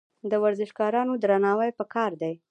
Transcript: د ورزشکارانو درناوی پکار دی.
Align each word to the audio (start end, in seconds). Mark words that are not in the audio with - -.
د 0.31 0.33
ورزشکارانو 0.43 1.13
درناوی 1.23 1.69
پکار 1.79 2.11
دی. 2.21 2.33